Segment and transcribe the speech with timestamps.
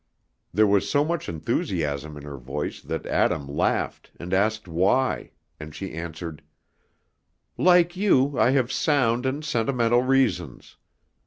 [0.51, 5.75] There was so much enthusiasm in her voice that Adam laughed and asked why, and
[5.75, 6.41] she answered:
[7.55, 10.77] "Like you, I have sound and sentimental reasons.